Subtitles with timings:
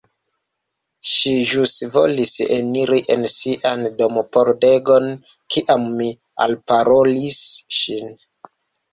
[1.15, 5.05] Ŝi ĵus volis eniri en sian dompordegon,
[5.57, 6.07] kiam mi
[6.47, 7.37] alparolis
[7.81, 8.09] ŝin!